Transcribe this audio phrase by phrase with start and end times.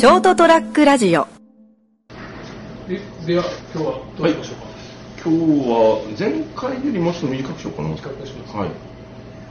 [0.00, 1.28] ショートトラックラジオ
[2.88, 3.44] ででは
[3.74, 4.64] 今日はどうしましょうか、
[5.20, 7.90] 今日は前回よりもちょっと短くしようかな。
[7.90, 8.70] 短くしますはい。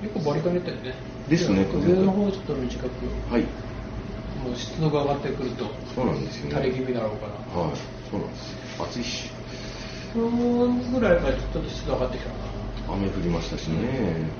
[0.00, 0.94] 結構バリカンやったよね
[1.28, 2.88] ですね上の方はちょっと短く
[3.28, 3.42] はい。
[4.40, 6.56] もう湿度が上がってくるとそうなんですよね。
[6.56, 7.76] 垂れ気味だろうからはい。
[8.08, 8.56] そうなんです。
[8.80, 9.28] 暑いし、
[10.16, 12.36] このぐらいからちょっと湿度上がってきたか
[12.88, 14.32] な雨降りましたしね。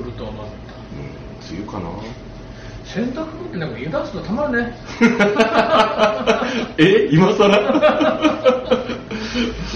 [0.00, 1.04] 降ると思ったうん。
[1.52, 1.92] 梅雨かな。
[2.92, 4.74] 洗濯物ってなんか油断するとたまるね。
[6.78, 7.46] え今更？
[7.46, 7.50] い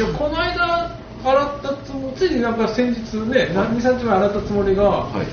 [0.00, 5.26] やこの間洗ったつもりついになんか先日ね何日前洗ったつもりが、はい。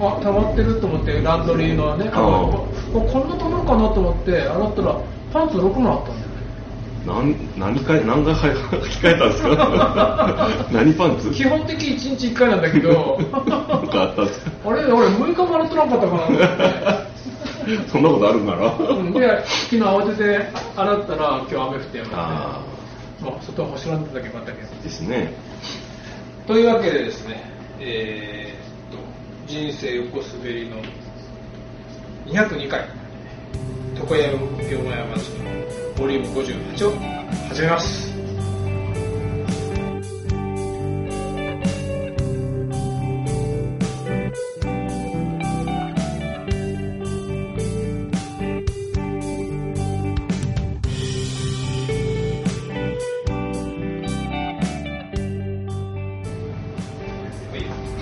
[0.00, 4.96] あ溜まってると思ってランドリーのねここんな溜まるかなと思って洗ったら
[5.32, 6.17] パンツ6枚あったん
[7.06, 10.48] だよねなん何回何回履き替えたんですか？
[10.72, 11.30] 何パンツ？
[11.30, 13.18] 基本的1日1回なんだけど。
[13.20, 14.50] なんかあったんですか？
[14.66, 17.08] あれ俺6日も洗ってなかったかな。
[17.92, 18.54] そんなことあるんな。
[18.54, 18.74] ら。
[18.78, 23.24] うんで昨日慌てて洗ったら今日雨降ってやがあって。
[23.24, 24.68] もう外は走らんでたけどあったけど。
[24.80, 24.82] あ。
[24.82, 25.32] ですね。
[26.46, 29.02] というわけでですねえーっと
[29.46, 30.76] 人生横滑りの
[32.26, 32.84] 202回。
[33.96, 35.50] 床屋よもや町の
[35.98, 36.92] ボリューム58を
[37.48, 38.07] 始めます。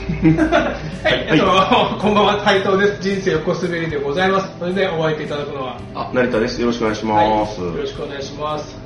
[0.06, 3.02] はい、えっと、こんばんは、斉藤です。
[3.02, 4.56] 人生横滑りでございます。
[4.60, 6.60] それでお相手いただくのは、あ、成田です。
[6.60, 7.60] よろしくお願いします。
[7.60, 8.76] はい、よろしくお願いします。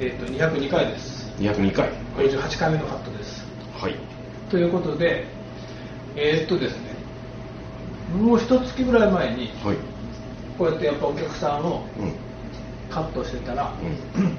[0.00, 1.30] えっと、202回です。
[1.38, 1.88] 202回。
[2.16, 3.46] 58回目のカットです。
[3.78, 3.94] はい。
[4.50, 5.24] ということで、
[6.16, 6.96] えーっとですね、
[8.20, 9.76] もう一月ぐらい前に、はい。
[10.58, 12.12] こうやってやっぱお客さんをうん。
[12.90, 13.72] カットしてたら、
[14.16, 14.36] うん。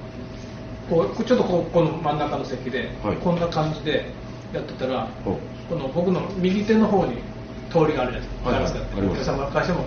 [0.90, 4.12] こうちょっとこうこの真ん中の席で、はいこんな感じで
[4.54, 5.40] やってたら、お
[5.72, 7.14] この僕の右手の方に
[7.72, 8.60] 通りがあるじゃないですか、はい。
[8.60, 9.86] ガラスがありますお客様からしても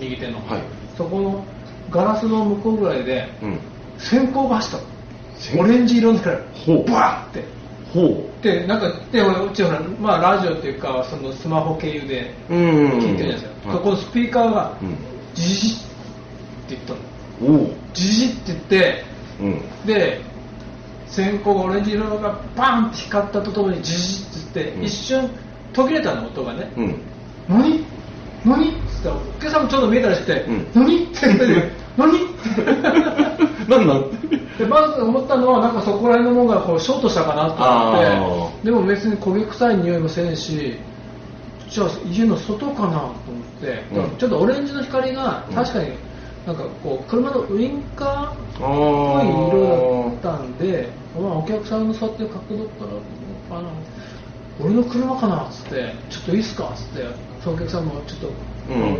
[0.00, 0.62] 右手の、はい。
[0.96, 1.44] そこの
[1.90, 3.58] ガラスの向こうぐらいでうん。
[3.98, 4.80] 閃光が走っ
[5.54, 6.90] たオレンジ色の光ほう。
[6.90, 7.44] バーって。
[7.92, 12.54] ほでなんかで俺うちほら、まあ、ラジオっていうかそのスマホ経由でう。
[12.54, 12.98] うん。
[12.98, 13.76] 聞いてるじゃないですか、はい。
[13.76, 14.96] そこのスピーカーがうん。
[15.34, 15.84] ジジって
[16.70, 17.70] 言ったの。
[17.92, 19.04] ジジって言って
[19.40, 19.86] うん。
[19.86, 20.20] で
[21.10, 25.30] 閃光がオレンジ色がバンって光ったとともにジジって言って、一瞬
[25.72, 27.00] 途切れたの音がね、うん。
[27.48, 27.84] 何
[28.44, 32.12] 何っつったらお客さんもちょうど見えたりして、うん何って言って何
[33.68, 34.10] なんなん
[34.58, 40.78] でまず思ったのはなんかそこら辺のものがこうショートしたかなと思ってでも別に焦げ臭い匂いもせんし
[41.68, 43.14] じゃあ家の外かなと思っ
[43.60, 45.92] て、うんちょっとオレンジの光が確かに
[46.48, 52.86] なんかこう車のウインカーっあぽいー色だったんで、まあ、お客さんの座ってる角度か
[53.50, 53.70] らあの
[54.58, 57.06] 俺の車かなっつってちょっといいっすかっつって
[57.44, 58.32] そのお客さんもちょっと
[58.68, 58.96] うん。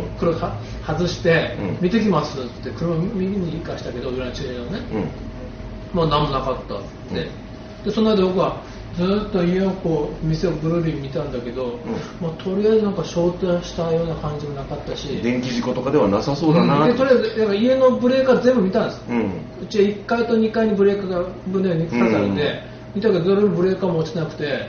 [0.85, 1.77] 外して、うん。
[1.81, 4.79] 見てきますって車右に行かしたけど裏の駐車場ね、
[5.93, 5.99] うん。
[5.99, 7.31] もう何もなかったって、
[7.83, 8.63] でその間僕は
[8.99, 11.79] ずっと家をこう店をぐるり見たんだけど、
[12.21, 16.85] まあ、とりあえずなんか衝突したような感じもなかったし電気事故とかではなさそうだな。
[16.85, 19.31] でとりあえずだから家のブレーカー全部見たんですうん。
[19.63, 24.65] うちは1階と2階にブレーカーが胸に2つあるんで、うん見たけどどれもブレーカーも落ちてなくて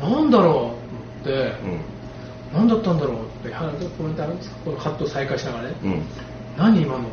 [0.00, 0.74] なんだろ
[1.22, 1.80] うって、うん。
[2.52, 3.16] 何だったんだろう
[3.46, 4.56] ってはこれ誰ですか？
[4.64, 6.02] このカットを再開しながらね、うん。
[6.58, 6.98] 何今の？
[6.98, 7.08] って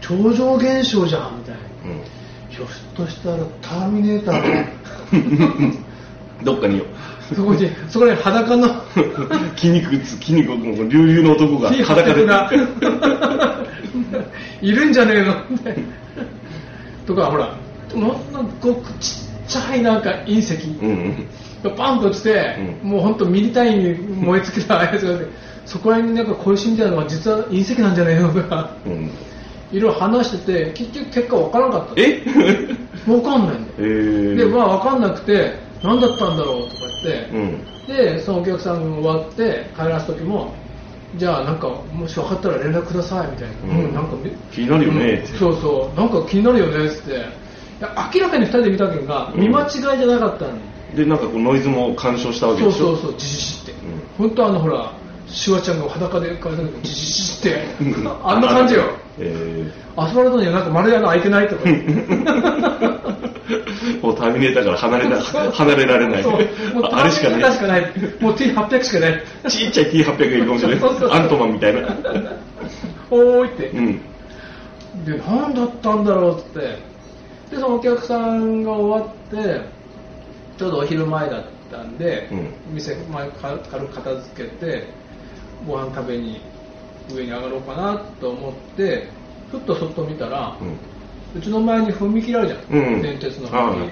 [0.00, 2.00] 超常現象じゃんみたいなうん。
[2.52, 4.66] ひょっとしたらターミネーター
[6.44, 6.84] どっかによ。
[7.30, 8.68] のそこにそこに裸の
[9.56, 12.26] 筋肉つ、筋肉、もう隆々の男が裸で。
[12.26, 12.50] が
[14.60, 15.76] いるんじゃねえのって
[17.06, 17.54] とかほら
[17.94, 21.26] もなんかごくちっちゃいなんか隕石うん。
[21.62, 25.18] がパンと落ちて、うんもう本当ミリ単位に燃え尽きたやつが
[25.64, 29.10] そこら辺になんか小石みたいなのが実は隕石なんじゃないのとかうん。
[29.72, 31.94] いろいろ話してて結局結果分からなかった。
[31.96, 32.22] え？
[33.06, 33.64] 分かんないんだよ。
[33.78, 34.36] えー。
[34.36, 36.72] でまあ分かんなくて何だったんだろうとか
[37.04, 37.86] 言って、うん。
[38.14, 40.54] でそのお客さんが終わって帰らす時も
[41.16, 43.84] じゃあなんかもし分かったら連絡くださいみたいな、うん。
[43.86, 45.14] うんなんかめ気になるよね。
[45.14, 45.38] ってうん。
[45.38, 45.98] そうそう。
[45.98, 47.42] なんか気になるよねっつって。
[48.14, 50.52] 明らかに2人で見たけどが見間違いじゃなかったの、
[50.94, 52.86] で、なんかこうノイズも干渉したわけそうでしょ？
[52.86, 53.80] そうそうじじじって、
[54.16, 54.92] 本当あのほら
[55.28, 57.66] シュワちゃんが裸で帰る時じじじって
[58.24, 58.82] あんな感じよ。
[59.18, 61.62] えアスファルトにはなんか丸い穴開いてないとか。
[64.00, 66.24] もうターミネーターから離れな離れられない。
[66.24, 67.92] ああれしかないない。
[68.20, 69.22] もう T800 しかない。
[69.48, 70.90] ちっちゃい T800 がいるかもしれない。
[71.10, 71.88] アントマンみたいな。
[73.10, 74.00] おーいって、うん。
[75.04, 76.78] で何だったんだろうって。
[77.50, 79.60] でそのお客さんが終わって
[80.56, 82.48] ちょうどお昼前だったんで、うん。
[82.74, 85.01] 店前か軽く片付けて
[85.66, 86.40] ご飯食べに
[87.14, 89.08] 上に上がろうかなと思って
[89.50, 90.76] ふっと外見たら、うん。
[91.38, 93.02] うちの前に踏切あるじゃん、うんうん。
[93.02, 93.90] 電鉄のあ踏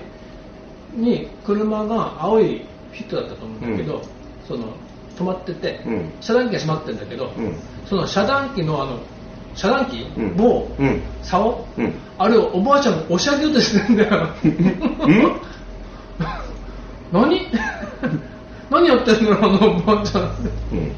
[0.95, 2.63] 切に車が青い
[2.93, 4.03] フィットだったと思うんだけど、うん。
[4.49, 4.73] その
[5.17, 6.11] 止まってて、うん。
[6.21, 7.55] 遮断機が閉まってるんだけど、うん。
[7.87, 8.99] その遮断機のあの
[9.55, 10.37] 遮断機、うん。
[10.37, 11.03] 棒、うん。
[11.23, 11.95] 竿、うん。
[12.19, 14.29] あれをおばあちゃんが押し上げようとしてるんだよ。
[14.45, 15.41] うん。
[17.13, 17.41] 何？
[18.71, 20.25] 何やってんのあのおばあちゃん。
[20.73, 20.93] うん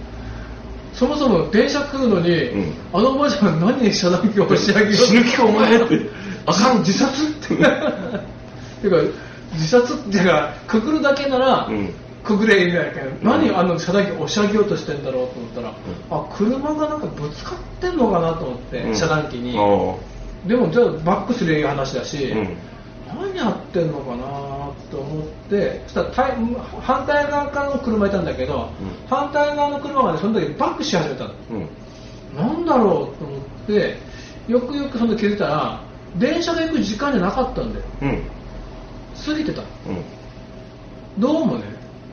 [0.94, 2.72] そもそも電車来るのに、うん。
[2.92, 6.00] あのおばあちゃんが何に遮断機を押し上げようと死ぬ気かお前って
[6.46, 7.24] あかん自殺？
[7.24, 7.56] っ ててい
[8.88, 9.18] うか
[9.52, 11.94] 自殺っていうかくくるだけなら、うん。
[12.22, 13.18] くぐれみたいなけど、ん。
[13.22, 15.72] 何あの遮断機押し上げようとしてんだろうと思ったら、
[16.10, 18.96] あ車がなんかぶつかってんのかなと思って、うん。
[18.96, 19.52] 遮断機に。
[20.46, 22.56] でもじゃあバックする話だし、うん。
[23.08, 24.61] 何やってんのかな？
[24.90, 26.36] と思ってそしたら対
[26.80, 29.08] 反対側からの車いたんだけど、うん。
[29.08, 31.30] 反対側の車がねその時バックし始めたの。
[31.50, 31.68] うん
[32.36, 33.98] なんだろうと思って
[34.48, 35.80] よくよくその時気づいたら
[36.16, 37.84] 電車が行く時間じゃなかったんだよ。
[38.02, 38.22] うん。
[39.26, 39.66] 過ぎてたうん。
[41.18, 41.64] どうもね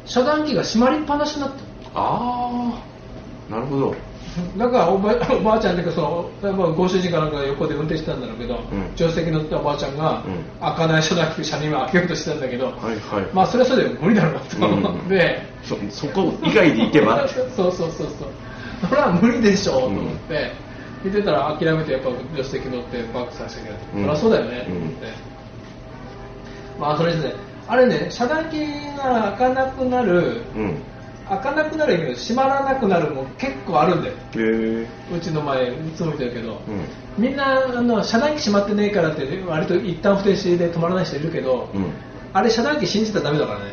[0.05, 1.57] 遮断機が閉まりっぱなしになった
[1.93, 2.81] あ
[3.49, 3.95] あなるほど
[4.57, 8.59] だからおば おばあちゃんっていうかそのまあご主人かなんかが横で運転してたんだろうけど、ん。
[8.95, 10.75] 助手席に乗ってたおばあちゃんが、うん。
[10.75, 12.95] 開かない遮断機車輪を開けようとしてたんだけど、はいはい。
[13.33, 17.27] まあそれはそれで無理だろうなと思って、そそこ以外で行けば？
[17.27, 18.07] そうそうそうそう。
[18.89, 20.51] それは無理でしょうと思って、
[21.03, 24.61] 見てたら諦めてやっぱ助手席乗ってバックさせてくれて、うんそりゃそうだよね。
[24.65, 25.07] と思って、
[26.79, 27.33] まあそれですね。
[27.67, 28.61] あれね遮断機
[28.97, 30.73] が開かなくなるうん
[31.29, 34.15] 開かなくなる意味で閉まらなくなるも結構あるんだよ。
[34.15, 37.23] へえうちの前いつも見てるけど、うん。
[37.23, 41.91] みんなあの遮断機閉まってねえからって割と一旦不停止で止まらない人いるけど、うん。
[42.33, 43.65] あれ遮断機信じたらダメだからね。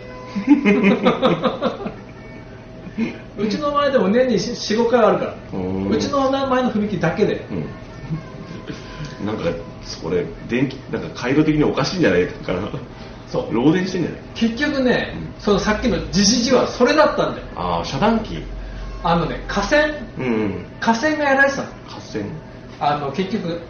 [3.39, 5.35] うちの前でも年に45回あるから。
[5.55, 5.89] うん。
[5.89, 7.47] うちの前の踏切だけで。
[7.51, 7.55] う
[9.23, 9.27] ん。
[9.27, 9.45] なんか
[9.83, 12.69] それ電気なんか回路的におかしいんじゃないかな
[13.29, 13.51] そう。
[13.51, 14.21] 漏電してんじゃない？
[14.35, 15.41] 結局ね、うん。
[15.41, 17.47] そのさっきのじじじはそれだったんだよ。
[17.57, 18.43] ああ遮断機？
[19.03, 20.67] あのね架線うんうん。
[20.81, 21.69] 架線がやられてたの。
[21.69, 22.27] 合戦
[22.81, 23.61] あの結局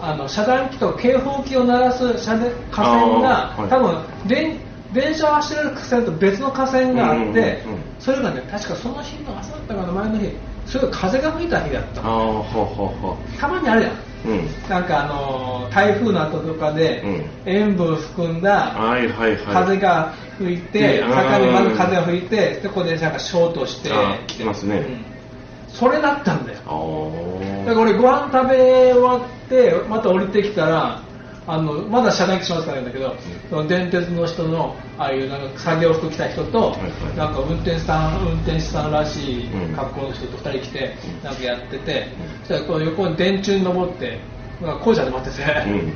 [0.00, 3.68] あの遮断機と警報機を鳴らす遮電架線が、はい。
[3.68, 4.58] 多分電
[4.92, 7.52] 電車を走れる架線と別の架線があって、うんうんうんうん。
[8.00, 10.32] それがね確かその日の朝だったかな前の日
[10.66, 13.94] すごい風が吹いた日だったああはははたまにあるじゃん。
[14.26, 14.48] うん。
[14.70, 15.12] なんかあの
[15.74, 17.24] 台風の後とかで、うん。
[17.46, 18.74] 塩分含んだ
[19.52, 23.90] 風が吹いて、で坂にまずうん風が吹いてでここでなんかショートして
[24.28, 24.76] 来てますね。
[24.76, 25.04] うん。
[25.68, 26.58] それだったんだよ。
[26.66, 31.02] あだから俺ご飯食べ終わってまた降りてきたら
[31.46, 33.14] あのまだ遮断機しますからだけど、
[33.50, 36.76] その電鉄の人のああいうなんか作業服着た人と、
[37.16, 39.74] なんか運転手さん運転手さんらしいうん。
[39.74, 41.24] 格好の人と2人来て、うん。
[41.24, 42.08] なんかやってて、
[42.44, 44.20] そしたらこう横に電柱に登って
[44.64, 45.92] なんか校舎で待ってて、あうん。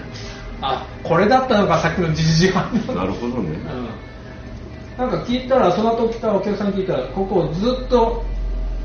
[0.61, 3.59] あこれだったのかさっきのじじじはなるほどね。
[4.97, 5.07] うん。
[5.07, 8.25] なんか聞いたらその後来たお客さんに聞いたらここずっと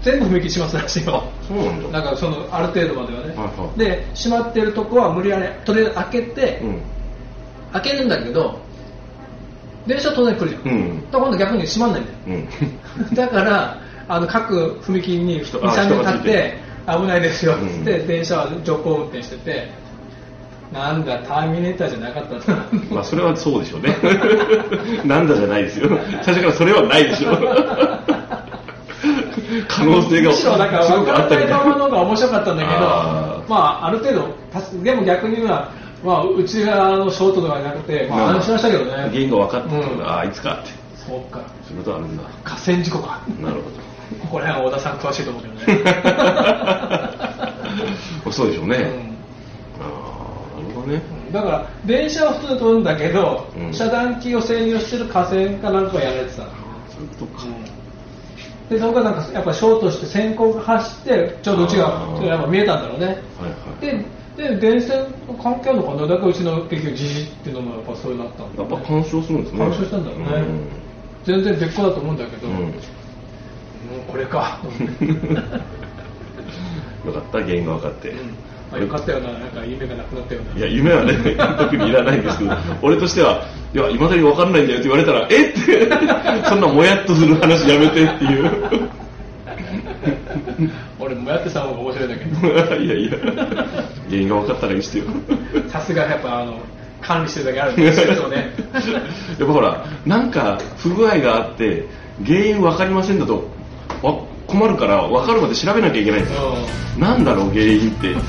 [0.03, 1.24] 全部踏切しますらしいよ。
[1.47, 2.01] そうなんだ。
[2.01, 3.80] なんかそのある程度まではね、はいはい。
[3.80, 6.81] で閉まってるとこは無理やりとりあえず開けて、うん。
[7.73, 8.59] 開けるんだけど
[9.87, 11.11] 電車当然来るじゃん、うん。
[11.11, 12.18] だから今度逆に閉まんないんだよ。
[12.28, 13.16] うん。
[13.16, 17.54] だからあの各踏切に人23人立ってて危ないですよ。
[17.54, 18.07] っつって、うん。
[18.07, 19.71] 電車は徐行運転してて
[20.73, 22.66] なんだターミネーターじゃなかったな。
[22.90, 23.95] まあそれはそうでしょうね。
[25.06, 25.90] なんだじゃないですよ。
[26.23, 27.30] 最初からそれはないでしょ
[29.68, 31.47] 可能性がむしろだから分かくあったみたい。
[31.47, 33.49] んないままの方が面白かったんだけどあー。
[33.49, 34.35] まあある程度
[34.83, 35.69] でも逆には、
[36.04, 38.92] まあ、うち側のショートとかじゃなくて、まあ、安心しましたけどね。
[38.92, 40.04] 原因が分かってたうん。
[40.04, 40.71] ああいつかって。
[40.95, 41.40] そうか。
[41.68, 42.23] そういうことあるんだ。
[42.44, 43.19] 河川事故か。
[43.40, 43.61] なるほ
[44.22, 45.84] ここら辺は小田さん詳しいと思うけどね、
[48.26, 48.84] ど そうでしょうね、うん。
[48.84, 49.86] あ
[50.58, 51.02] あなるほどね。
[51.32, 53.74] だから電車は普通に通るんだけど、うん。
[53.74, 56.50] 遮断機を制御してる河川かなんかやられてたの。
[56.90, 57.46] そういうことか、
[58.70, 63.06] でそこがなんかやっぱショートして線香が走ってちょうどうちがやっぱ見えたんだろうね。
[63.08, 63.18] はいは
[63.82, 63.86] い。
[63.86, 64.06] で
[64.36, 66.08] で電線と関係あるのかな？
[66.08, 69.60] だからうちの結局じじっていうのもやっぱそういうなったんだやっぱ干渉するんですね。
[69.60, 70.26] 干渉したんだろうね。
[71.24, 72.74] 全然別個だと思うんだけど、うん、うん
[73.92, 74.59] もうこれか、
[77.06, 77.40] よかった？
[77.42, 78.18] 原因が分かって、うん。
[78.73, 80.59] あよかったよななんか夢がなくなったような。
[80.59, 81.13] いや夢はね
[81.59, 85.54] 特にいらないんですけど 俺としてはいやいまだに分かんないんだよって言われたらえっ？
[85.54, 85.90] て
[86.49, 88.52] そんなもやっとする話やめてっていう。
[90.99, 92.25] 俺もやってた方が面白いんだけ。
[92.25, 93.11] どいやいや。
[94.09, 95.04] 原因が分かったらいいっすよ。
[95.68, 96.59] さすがやっぱあの
[97.02, 98.54] 管理してるだけあるんですよね。
[99.37, 101.85] やっぱほらなんか不具合があって
[102.25, 103.42] 原因分かりませんだとわ
[104.48, 106.56] 困るから分かるまで調べなきゃいけないんですよ。
[107.00, 108.12] なんだろう原因って。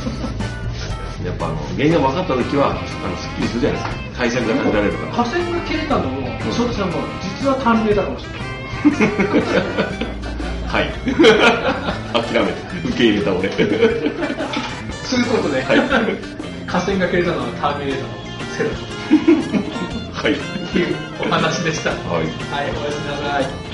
[1.25, 4.03] やっぱあの原因が分かった時はあのすっきりするじゃないですか。
[4.19, 5.13] 対策が立てられるから。
[5.13, 6.99] 破線が切れたのも翔太さんも
[7.41, 8.45] 実は短命だかもしれない。
[10.69, 10.91] はい。
[12.13, 13.51] 諦めて受け入れた俺。
[15.03, 15.65] そういうことで、
[16.67, 18.25] 架線が切れたのはターミネーターの
[18.57, 18.71] セロ
[20.13, 20.33] はい。
[20.33, 20.37] っ
[20.73, 21.91] ていうお話でした。
[21.91, 23.74] はい、はいおやすみなさい。